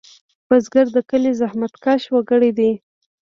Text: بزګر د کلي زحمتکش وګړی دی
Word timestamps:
بزګر 0.47 0.87
د 0.95 0.97
کلي 1.09 1.31
زحمتکش 1.41 2.01
وګړی 2.09 2.51
دی 2.57 2.71